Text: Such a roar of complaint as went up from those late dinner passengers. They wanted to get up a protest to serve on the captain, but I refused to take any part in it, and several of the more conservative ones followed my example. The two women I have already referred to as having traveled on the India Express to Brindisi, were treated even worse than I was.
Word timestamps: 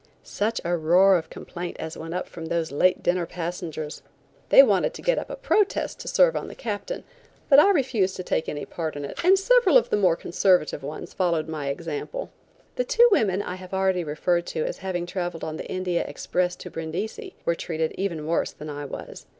Such 0.23 0.59
a 0.65 0.75
roar 0.75 1.15
of 1.15 1.29
complaint 1.29 1.77
as 1.79 1.95
went 1.95 2.15
up 2.15 2.27
from 2.27 2.47
those 2.47 2.71
late 2.71 3.03
dinner 3.03 3.27
passengers. 3.27 4.01
They 4.49 4.63
wanted 4.63 4.95
to 4.95 5.01
get 5.03 5.19
up 5.19 5.29
a 5.29 5.35
protest 5.35 5.99
to 5.99 6.07
serve 6.07 6.35
on 6.35 6.47
the 6.47 6.55
captain, 6.55 7.03
but 7.49 7.59
I 7.59 7.69
refused 7.69 8.15
to 8.15 8.23
take 8.23 8.49
any 8.49 8.65
part 8.65 8.95
in 8.95 9.05
it, 9.05 9.23
and 9.23 9.37
several 9.37 9.77
of 9.77 9.91
the 9.91 9.97
more 9.97 10.15
conservative 10.15 10.81
ones 10.81 11.13
followed 11.13 11.47
my 11.47 11.67
example. 11.67 12.31
The 12.77 12.83
two 12.83 13.07
women 13.11 13.43
I 13.43 13.53
have 13.57 13.75
already 13.75 14.03
referred 14.03 14.47
to 14.47 14.65
as 14.65 14.79
having 14.79 15.05
traveled 15.05 15.43
on 15.43 15.57
the 15.57 15.69
India 15.69 16.03
Express 16.07 16.55
to 16.55 16.71
Brindisi, 16.71 17.35
were 17.45 17.53
treated 17.53 17.91
even 17.95 18.25
worse 18.25 18.53
than 18.53 18.71
I 18.71 18.85
was. 18.85 19.27